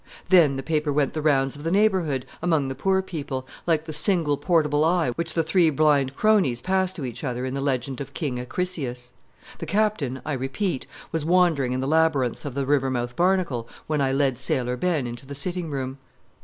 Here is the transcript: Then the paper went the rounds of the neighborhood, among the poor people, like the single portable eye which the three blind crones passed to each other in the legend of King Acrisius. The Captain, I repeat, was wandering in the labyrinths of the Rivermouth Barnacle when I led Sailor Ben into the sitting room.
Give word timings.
Then 0.29 0.55
the 0.55 0.63
paper 0.63 0.91
went 0.91 1.13
the 1.13 1.21
rounds 1.21 1.55
of 1.55 1.63
the 1.63 1.69
neighborhood, 1.69 2.25
among 2.41 2.69
the 2.69 2.73
poor 2.73 3.03
people, 3.03 3.45
like 3.67 3.85
the 3.85 3.93
single 3.93 4.35
portable 4.35 4.83
eye 4.83 5.11
which 5.11 5.35
the 5.35 5.43
three 5.43 5.69
blind 5.69 6.15
crones 6.15 6.59
passed 6.59 6.95
to 6.95 7.05
each 7.05 7.23
other 7.23 7.45
in 7.45 7.53
the 7.53 7.61
legend 7.61 8.01
of 8.01 8.15
King 8.15 8.39
Acrisius. 8.39 9.13
The 9.59 9.67
Captain, 9.67 10.19
I 10.25 10.33
repeat, 10.33 10.87
was 11.11 11.23
wandering 11.23 11.71
in 11.71 11.81
the 11.81 11.87
labyrinths 11.87 12.45
of 12.45 12.55
the 12.55 12.65
Rivermouth 12.65 13.15
Barnacle 13.15 13.69
when 13.85 14.01
I 14.01 14.11
led 14.11 14.39
Sailor 14.39 14.75
Ben 14.75 15.05
into 15.05 15.27
the 15.27 15.35
sitting 15.35 15.69
room. 15.69 15.99